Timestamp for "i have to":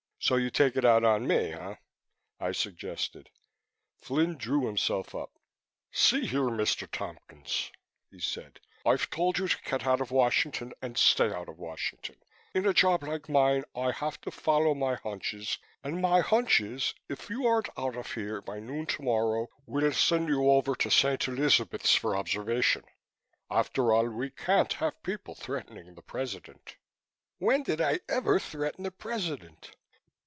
13.75-14.29